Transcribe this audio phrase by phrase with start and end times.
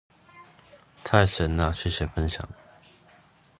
[1.03, 2.49] 太神啦，謝謝分享